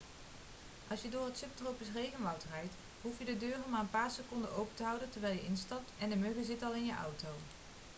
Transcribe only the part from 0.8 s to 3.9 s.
als je door het subtropisch regenwoud rijdt hoef je de deuren maar een